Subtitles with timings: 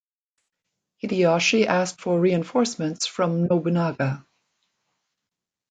[0.97, 4.25] Hideyoshi asked for reinforcements from Nobunaga.